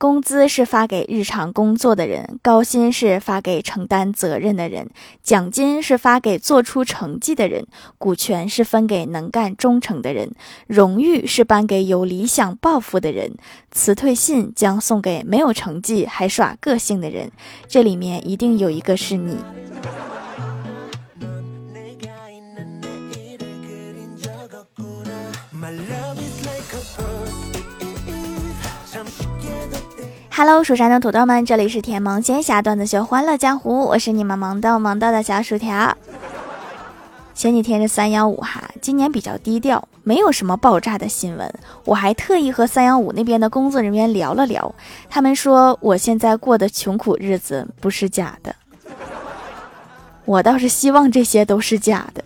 [0.00, 4.88] 工资是发给日常工作的人，高薪是发给承担责任的人，
[5.22, 7.66] 奖金是发给做出成绩的人，
[7.98, 10.32] 股权是分给能干忠诚的人，
[10.66, 13.34] 荣誉是颁给有理想抱负的人，
[13.70, 17.30] 辞退信将送给没有成绩还耍个性的人。
[17.68, 19.36] 这里面一定有一个是你。
[30.42, 35.94] Hello，蜀山的土豆们，这里是甜萌仙侠段子秀《欢乐江湖》，我是你们萌豆萌豆的小薯条。
[37.34, 41.54] 前几天是三幺五哈，今年比较低调，没有什么爆炸的新闻。
[41.84, 44.74] 我还特意和三幺五那边的工作人员聊了聊，
[45.10, 48.56] 他们说我现在过的穷苦日子不是假的。
[50.24, 52.24] 我倒是希望这些都是假的。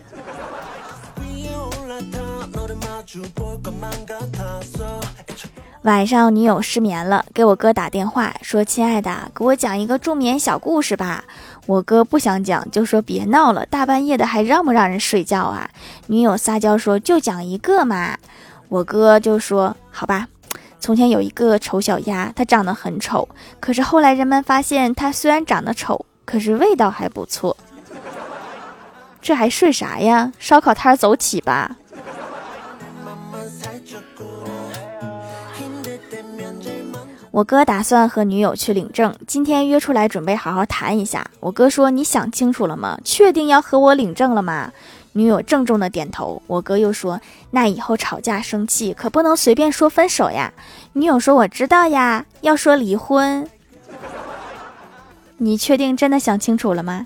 [5.85, 11.23] 晚上女友失眠了，给我哥打电话说：“亲爱的，给我讲一个助眠小故事吧。”
[11.67, 15.69] 我哥不想讲，就说：“别闹了，大半夜的还让不让人睡觉啊？”
[16.07, 18.17] 女友撒娇说：“就讲一个嘛。”
[18.67, 20.27] 我哥就说：“好吧。”
[20.81, 27.55] 从前有一个丑小鸭，它长得很丑，可是后来人们发现它虽然长得丑，可是味道还不错。
[29.21, 30.31] 这还睡啥呀？
[30.39, 31.75] 烧烤摊走起吧！
[37.35, 41.29] 我哥打算和女友去领证，今天约出来准备好好谈一下。
[41.41, 42.97] 我哥说：“你想清楚了吗？
[43.03, 44.71] 确定要和我领证了吗？”
[45.11, 46.41] 女友郑重的点头。
[46.47, 47.19] 我哥又说
[47.51, 50.53] ：“那以后吵架生气可不能随便说分手呀。”
[50.93, 53.45] 女友说：“我知道呀，要说离婚。”
[55.35, 57.05] 你确定真的想清楚了吗？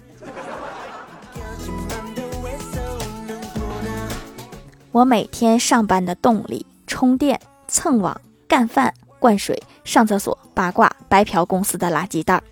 [4.91, 8.93] 我每天上班的动力：充电、蹭网、干饭。
[9.21, 12.43] 灌水、上厕所、八卦、白嫖公司的垃圾袋儿。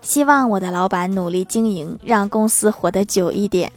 [0.00, 3.72] 希望我的老板努力经营，让公司活得久一点。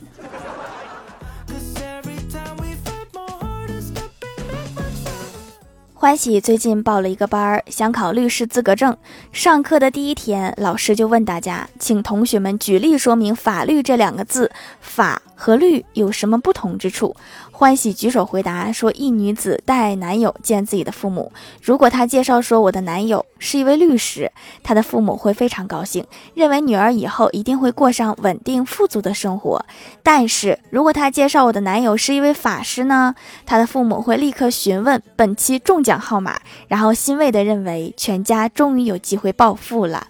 [5.96, 8.96] 欢喜最近报了一个班儿，想考律师资格证。
[9.32, 14.52] 上课的第一天，老师就问大家，请同学们举例说明“法律”这两个字，
[14.82, 17.14] 法和律有什么不同之处。
[17.52, 24.32] 欢喜举手回答说：“一女子带男友见自己的父母，如果她介绍说我的男友是一位律师，
[24.64, 29.66] 她的父母会非常高兴，认为女儿以后一定会过上稳定富足的生活。
[30.02, 33.14] 但是如果她介绍我的男友是一位法师呢？
[33.46, 36.40] 她的父母会立刻询问本期中奖号码，
[36.70, 40.08] 然后欣慰地认为全家终于有机会暴富了。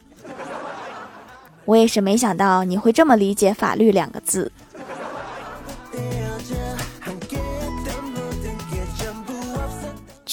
[1.65, 4.51] 我也是没想到你会这么理解‘法律’两个字。”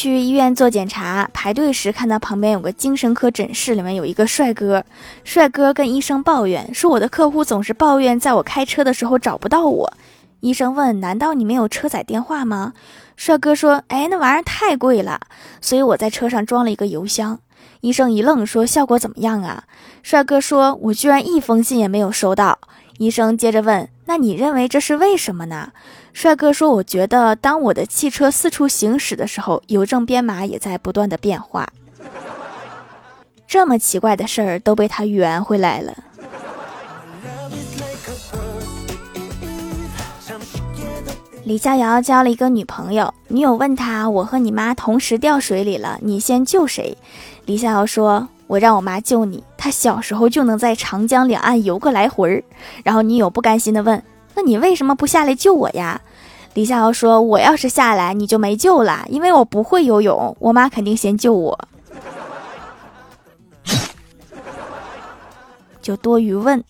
[0.00, 4.83] 去医院做检查，排队时看到旁边有个精神科诊室，里面有一个帅哥。
[5.25, 9.93] 帅哥跟医生抱怨说：“我的客户总是抱怨，在我开车的时候找不到我。”
[10.41, 12.72] 医生问：“难道你没有车载电话吗？”
[13.15, 15.21] 帅哥说：“哎，那玩意儿太贵了，
[15.60, 17.39] 所以我在车上装了一个邮箱。”
[17.83, 19.65] 医生一愣，说：“效果怎么样啊？”
[20.03, 22.59] 帅哥说：“我居然一封信也没有收到。”
[22.97, 25.72] 医生接着问：“那你认为这是为什么呢？”
[26.12, 31.69] 帅哥说：“我觉得，当我的汽车四处行驶的时候，邮政编码也在不断的变化。
[33.47, 35.97] 这么奇怪的事儿都被他圆回来了。”
[41.44, 46.97] 李逍遥交了一个女朋友，女友问他：“我和你妈同时掉水里了，你先救谁？”
[47.47, 52.44] 李逍遥说：“我让我妈救你，她小时候就能在长江两岸游个来回儿。”
[52.84, 54.00] 然后女友不甘心的问。
[54.35, 56.01] 那你为什么不下来救我呀？
[56.55, 61.57] 李逍遥说：“我要是下来，你就没救了，因为我不会游泳，我妈肯定先救我。
[65.81, 66.65] ”就多余问。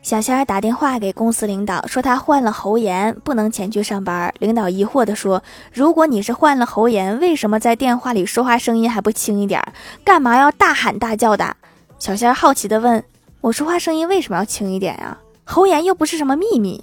[0.00, 4.32] 小仙儿打电话给公司领导，说他患了喉炎，不能前去上班。
[4.38, 5.42] 领导疑惑地说
[5.74, 9.60] ：“如果你是患了喉炎，为什么在电话里说话声音还不轻一点？
[10.04, 11.56] 干嘛要大喊大叫的？”
[12.02, 13.04] 小仙儿好奇地问
[13.40, 15.16] ：“我说话声音为什么要轻一点呀？
[15.44, 16.82] 喉炎又不是什么秘密。”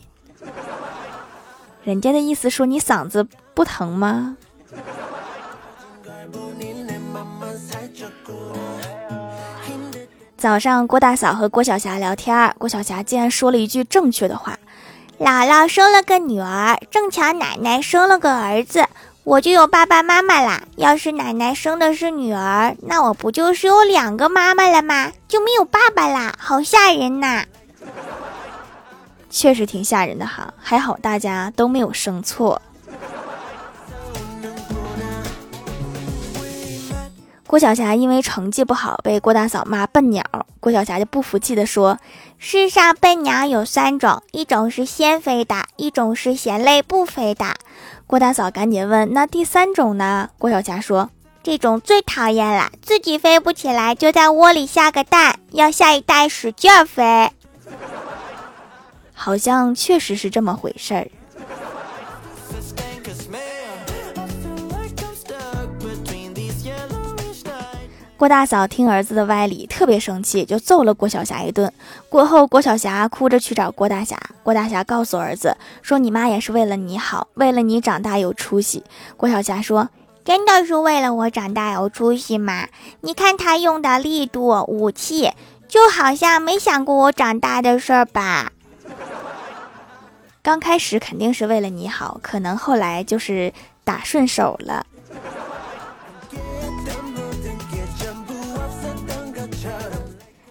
[1.83, 4.38] 人家的意思说你嗓子不疼吗？
[10.38, 14.57] 早上，郭大嫂和郭晓霞聊天，郭晓霞竟然说了一句正确的话
[15.19, 18.88] ：“姥姥生了个女儿，正巧奶奶生了个儿子，
[19.29, 20.63] 我就有爸爸妈妈啦。
[20.75, 25.11] 要是奶奶生的是女儿那我不就是有两个妈妈了吗？
[25.27, 26.33] 就没有爸爸啦。
[26.39, 27.45] 好吓人呐。
[29.29, 30.51] 确实挺吓人的哈。
[30.57, 32.59] 还好大家都没有生错。
[37.45, 40.23] 郭晓霞因为成绩不好被郭大嫂骂笨鸟。
[40.59, 41.99] 郭晓霞就不服气的说
[42.39, 47.45] 世上笨鸟有三种一种是先飞的一种是嫌累不飞的。
[48.09, 51.11] 郭大嫂赶紧问：“那第三种呢？”郭小霞说
[51.44, 57.29] ：“这种最讨厌了，自己飞不起来，就在窝里下个蛋，要下一代使劲飞。”
[59.13, 61.07] 好像确实是这么回事儿。
[68.19, 71.71] 郭大嫂听儿子的歪理，特别生气，就揍了郭晓霞一顿。
[72.10, 74.19] 过后，郭晓霞哭着去找郭大侠。
[74.44, 78.83] 郭大侠告诉儿子说：“你妈也是为了你好，为了你长大有出息。”
[79.16, 79.88] 郭晓霞说
[80.25, 82.68] ：“真的是为了我长大有出息吗？
[83.00, 85.31] 你看他用的力度、武器，
[85.69, 88.51] 就好像没想过我长大的事儿吧？”
[90.44, 93.54] 刚开始肯定是为了你好，可能后来就是
[93.86, 94.86] 打顺手了。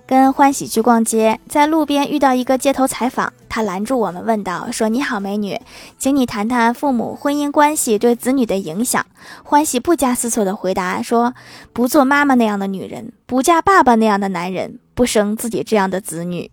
[0.09, 5.61] 跟欢喜去逛街，在路边遇到一个街头采访，他拦住我们问道：“说你好，美女，
[5.99, 9.05] 请你谈谈父母婚姻关系对子女的影响。”
[9.45, 11.35] 欢喜不加思索的回答说
[11.75, 16.51] ：“不做妈妈那样的女人，不嫁爸爸那样的男人，不生自己这样的子女。”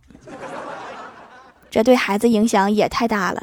[1.71, 3.41] 这对孩子影响也太大了。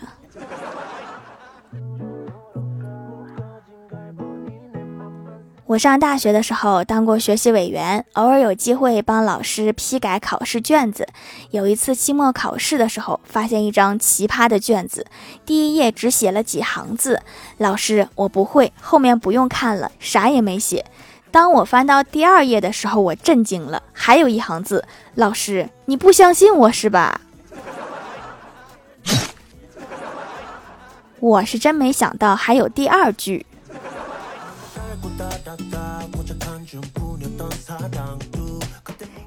[5.66, 11.06] 我上大学的时候当过学习委员，偶尔有机会帮老师批改考试卷子。
[11.50, 15.06] 有一次期末考试的时候，发现一张奇葩的卷子，
[15.46, 17.22] 第一页只写了几行字
[17.58, 20.84] ：“老师，我不会，后面不用看了，啥也没写。”
[21.30, 24.84] 当我翻到第二页的时候，我震惊了，还有一行字
[25.14, 27.22] ：“老师，你不相信我是吧？”
[31.20, 33.46] 我是真没想到还有第二句。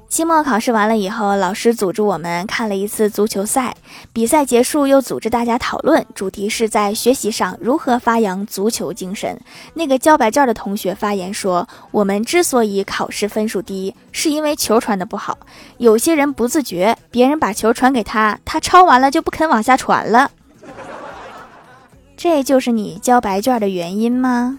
[0.08, 3.76] 期末考试完了以后，老师组织我们看了一次足球赛。
[4.14, 9.38] 比赛结束，又组织大家讨论，主题是在学习上如何发扬足球精神。
[9.74, 15.36] 那个交白卷的同学发言说：“我们之所以考试分数低，是因为球传的不好。
[15.76, 20.30] 有些人不自觉，别人把球传给他，他抄完了就不肯往下传了。
[22.16, 24.58] 这就是你交白卷的原因吗？”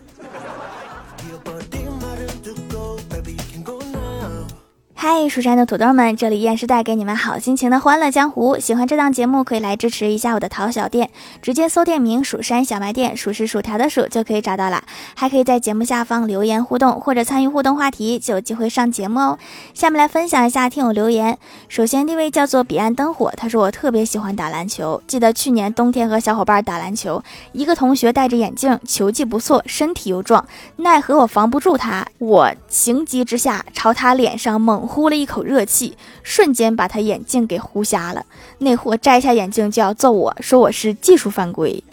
[5.00, 8.58] 嗨，蜀山的土豆们，这里依然是带给你们好心情的欢乐江湖。
[8.58, 14.84] 喜欢这档节目，可以来支持一下我的淘小店，直接搜店名“蜀山小卖店”，数是薯条的数就可以找到了。
[15.14, 19.38] 还可以在节目下方留言互动，或者参与互动话题，就有机会上节目哦。
[19.76, 21.38] 下面来分享一下听友留言。
[21.70, 30.44] 首先，第一位叫做彼岸灯火，他说我特别喜欢打篮球，记得去年冬天和小伙伴打篮球，一个同学戴着眼镜，球技不错，身体又壮，
[30.78, 34.88] 奈何我防不住他，我情急之下朝他脸上猛。
[34.98, 38.26] 呼了一口热气，瞬间把他眼镜给呼瞎了。
[38.58, 41.84] 那货摘下眼镜就要揍我，说我是技术犯规。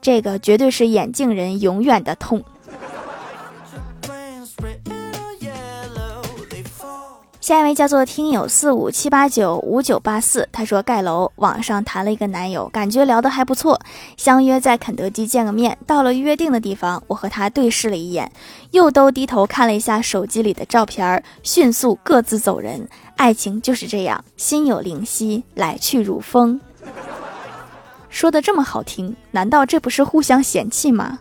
[0.00, 2.44] 这个绝对是眼镜人永远的痛。
[7.48, 13.80] 下一位叫做听友四五七八九五九八四，他说盖楼网上谈了一个男友，感觉聊得还不错，
[14.18, 15.78] 相约在肯德基见个面。
[15.86, 18.30] 到了约定的地方，我和他对视了一眼，
[18.72, 22.86] 又都低头看了一下手机里的照片，迅速各自走人。
[23.16, 26.60] 爱情就是这样，心有灵犀，来去如风。
[28.10, 31.20] 说的这么好听，难道这不是互相嫌弃吗？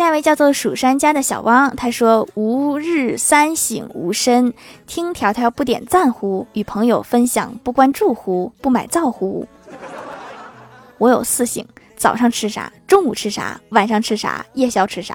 [0.00, 4.54] 下一位叫做蜀山家的小汪，他说：“吾日三省吾身，
[4.86, 6.46] 听条条不点赞乎？
[6.54, 8.50] 与朋友分享不关注乎？
[8.62, 9.46] 不买造乎？”
[10.96, 11.62] 我有四省：
[11.98, 15.14] 早上吃啥，中午吃啥，晚上吃啥，夜宵吃啥。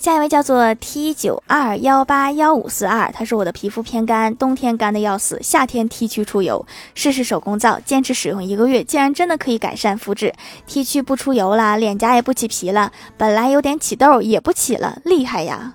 [0.00, 6.64] 下一位叫做 T 九二幺八幺五四二，他说我的皮肤偏干，冬天干的要死，夏天 T 区出油，
[6.94, 10.32] 试试手工皂，坚持使用一个月，竟然真的可以改善肤质
[10.66, 15.74] ，T 区不出油了，脸颊也不起皮了，本来有点起痘也不起了，厉害呀！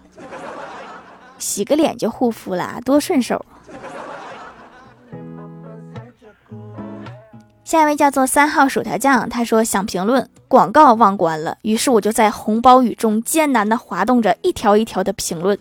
[1.38, 3.46] 洗个脸就护肤了，多顺手。
[7.64, 15.58] 下一位叫做三号薯条酱，他说想评论广告忘关了，于是我就在红包雨中艰难的滑动着一条一条的评论。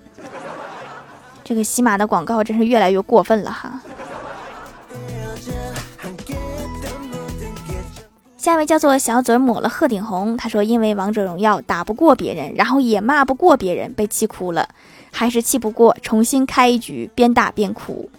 [1.43, 3.81] 这个喜马的广告真是越来越过分了哈。
[8.37, 14.69] 下一位叫做小嘴抹了鹤顶红，他说因为王者荣耀打不过别人，然后也骂不过别人，被气哭了，
[15.11, 18.11] 还是气不过，重新开一局，边打边哭。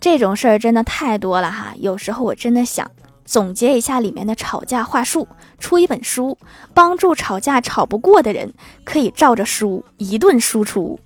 [0.00, 1.74] 这种事儿真的太多了哈。
[1.76, 2.90] 有时候我真的想
[3.24, 6.36] 总结一下里面的吵架话术，出一本书，
[6.74, 8.52] 帮助吵架吵不过的人
[8.84, 10.98] 可以照着书一顿输出。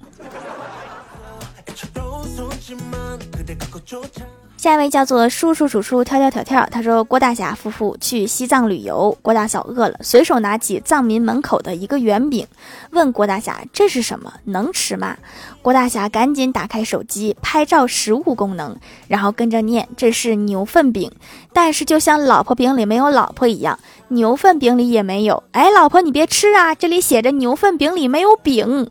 [4.56, 12.44] 下一位叫做叔叔叔叔跳跳跳跳，他说郭大侠夫妇去西藏旅游，郭大嫂饿了，随手拿起藏民门口的一个圆饼，
[12.90, 15.16] 问郭大侠这是什么，能吃吗？
[15.62, 18.74] 郭大侠赶紧打开手机拍照实物功能，
[19.06, 21.12] 然后跟着念这是牛粪饼，
[21.52, 25.44] 但是就像老婆饼里没有老婆一样，牛粪饼里也没有。
[25.52, 28.90] 哎，老婆你别吃啊，这里写着牛粪饼里没有饼，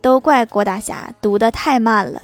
[0.00, 2.22] 都怪郭大侠读的太慢了。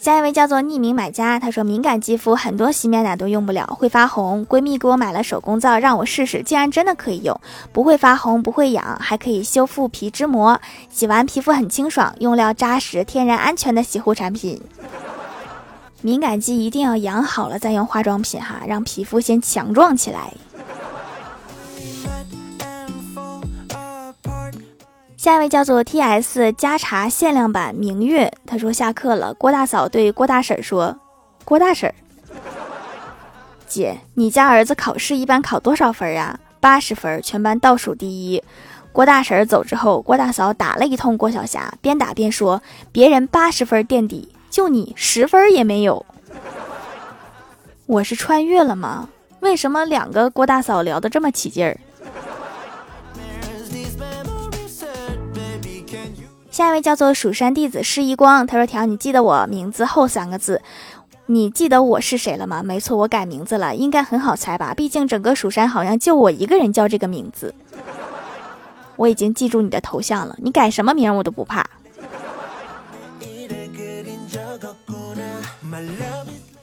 [0.00, 4.46] 下一位叫做匿名买家，他说敏感肌肤很多洗面奶都用不了，会发红。
[4.46, 7.38] 闺蜜给我买了手工皂，让我试试，竟然真的可以用，
[7.70, 14.58] 不会发红，不会痒，还可以修复皮脂膜，洗完皮肤很清爽，用料扎实，天然安全的洗护产品。
[16.00, 20.32] 敏感肌一定要养好了再用化妆品哈，让皮肤先强壮起来。
[25.20, 29.34] 下一位叫做 T S 加茶限量版明月，他说下课了。
[29.34, 30.98] 郭大嫂对郭大婶说
[31.44, 31.92] ：“郭大婶，
[33.66, 36.40] 姐，你家儿子考试一般考多少分啊？
[36.58, 38.42] 八十分，全班倒数第一。”
[38.92, 46.06] 郭大婶走之后，郭大嫂打了一通郭晓霞，边打边说：“别人八十分垫底，就你十分也没有。
[47.84, 49.10] 我是穿越了吗？
[49.40, 51.78] 为什么两个郭大嫂聊得这么起劲儿？”
[56.60, 60.60] 下一位叫做蜀山弟子施一光，他说：“条，你记得我名字后三个字，
[61.24, 62.62] 你记得我是谁了吗？
[62.62, 64.74] 没错，我改名字了，应该很好猜吧？
[64.74, 67.54] 毕竟整个蜀山好像就我一个人叫这个名字。
[68.96, 71.64] 我已经记住你的头像了，你改什么名我都不怕。”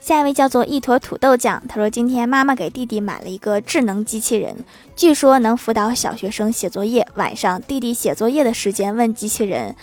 [0.08, 4.64] 下一位叫做一坨土豆酱，他说：“今天妈妈给弟弟买了一个智能机器人，
[4.96, 7.06] 据说能辅导小学生写作业。
[7.16, 9.76] 晚上弟弟写作业的时间，问机器人：‘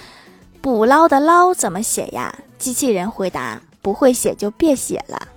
[0.61, 5.27] 捕捞的捞怎么写呀？’机器人回答：‘不会写就别写了。’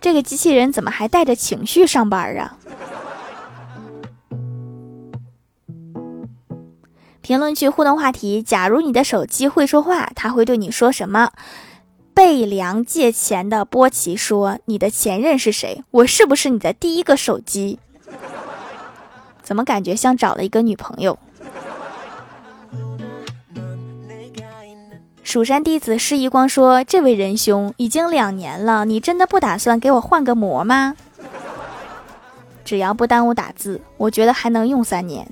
[0.00, 2.56] 这个机器人怎么还带着情绪上班啊？”
[7.20, 11.30] 评论区互动话题：假如你的手机会说话，它会对你说什么？
[12.18, 15.84] 被梁借钱的波奇说：“你的前任是谁？
[15.92, 17.78] 我是不是你的第一个手机？
[19.40, 21.16] 怎么感觉像找了一个女朋友？”
[25.22, 30.96] 蜀山弟子施一光说：“这位仁兄，已经两年了，你真的不打算给我换个膜吗？
[32.64, 35.24] 只要不耽误打字，我觉得还能用三年。”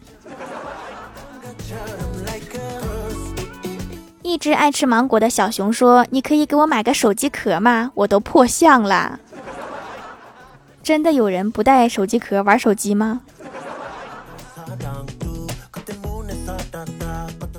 [4.26, 7.92] 一只爱吃芒果的小熊说：“你可以给我买个手机壳吗？
[7.95, 9.21] 我都破相了。”
[10.83, 13.21] 真的有人不带手机壳玩手机吗？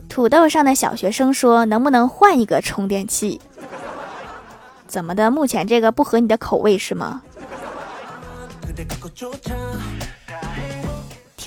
[0.09, 3.39] 土豆上的小学生说：“能不能换一个充电器？”
[4.88, 5.31] 怎么的？
[5.31, 7.21] 目前这个不合你的口味是吗？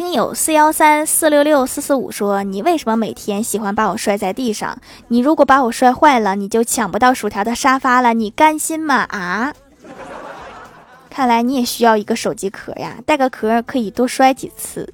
[0.00, 4.78] 听友四幺三四六六四四五说：“你为什么每天喜欢把我摔在地上？
[5.08, 8.14] 你如果把我摔坏了，你就抢不到薯条的沙发了。
[8.14, 8.94] 你甘心吗？
[9.10, 9.52] 啊？
[11.10, 14.90] 看来你也需要一个手机壳呀，带个壳可以多摔几次。”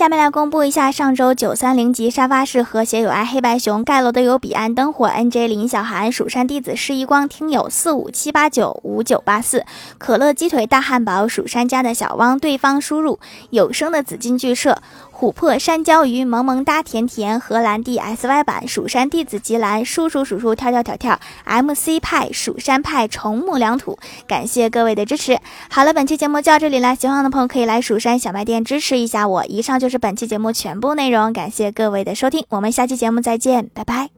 [0.00, 9.66] 下面来公布一下上周九三零级沙发是和谐有爱黑白熊盖楼的有彼岸灯火 N J 林小涵蜀山弟子释一光听友四五七八九五九八四
[9.98, 14.80] 可乐鸡腿大汉堡蜀山家的小汪对方输入有声的紫金剧社。
[15.20, 25.38] 琥珀山椒鱼萌萌哒甜甜荷兰弟 S Y 版蜀山弟子吉兰叔叔叔叔跳跳跳跳 M C 派蜀山派重木良土，感谢各位的支持。
[25.68, 29.44] 好了，本期节目就到这里了，喜欢的朋友可以来蜀山小卖店支持一下我。
[29.44, 34.08] 以上就是本期节目全部内容，感谢各位的收听，我们下期节目再见，拜拜。